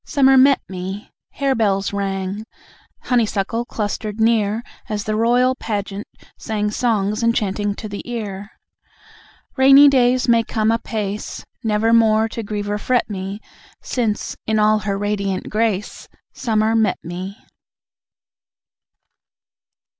[0.03, 1.11] Summer met me!
[1.35, 2.43] Harebells rang,
[3.01, 6.07] Honeysuckle clustered near, As the royal pageant
[6.39, 8.49] sang Songs enchanting to the ear.
[9.57, 13.41] Rainy days may come apace, Nevermore to grieve or fret me,
[13.83, 17.37] Since, in all her radiant grace, Summer met me!